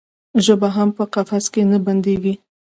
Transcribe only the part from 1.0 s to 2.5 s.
قفس کې نه بندیږي.